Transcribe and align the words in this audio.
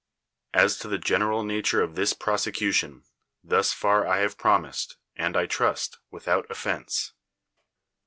As 0.55 0.79
to 0.79 0.87
the 0.87 0.97
general 0.97 1.43
nature 1.43 1.83
of 1.83 1.93
this 1.93 2.13
prosecution, 2.13 3.03
thus 3.43 3.71
far 3.71 4.03
have 4.07 4.31
I 4.31 4.41
promised, 4.41 4.97
and, 5.15 5.37
I 5.37 5.45
trust, 5.45 5.99
without 6.09 6.49
offense. 6.49 7.13